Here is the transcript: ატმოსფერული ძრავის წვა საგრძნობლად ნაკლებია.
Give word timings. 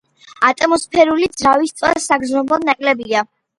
ატმოსფერული 0.47 1.29
ძრავის 1.35 1.77
წვა 1.83 1.93
საგრძნობლად 2.07 2.69
ნაკლებია. 2.73 3.27